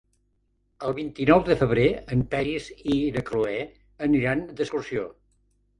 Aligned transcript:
El 0.87 0.95
vint-i-nou 0.99 1.43
de 1.49 1.57
febrer 1.61 1.85
en 2.17 2.25
Peris 2.33 2.73
i 2.95 2.99
na 3.19 3.27
Cloè 3.31 3.55
aniran 4.09 4.45
d'excursió. 4.59 5.09